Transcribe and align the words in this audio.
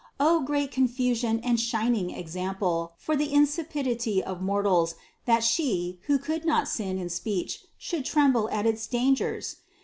O 0.19 0.39
great 0.39 0.71
confusion 0.71 1.39
and 1.43 1.59
shining 1.59 2.09
example 2.09 2.93
for 2.97 3.15
the 3.15 3.31
insipidity 3.31 4.23
of 4.23 4.41
mortals, 4.41 4.95
that 5.25 5.43
She, 5.43 5.99
who 6.07 6.17
could 6.17 6.43
not 6.43 6.67
sin 6.67 6.97
in 6.97 7.07
speech, 7.09 7.65
should 7.77 8.03
tremble 8.05 8.49
at 8.49 8.65
its 8.65 8.87
dangers! 8.87 9.57